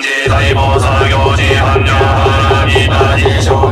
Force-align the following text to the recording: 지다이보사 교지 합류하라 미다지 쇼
지다이보사 0.00 1.08
교지 1.08 1.54
합류하라 1.54 2.64
미다지 2.66 3.40
쇼 3.42 3.70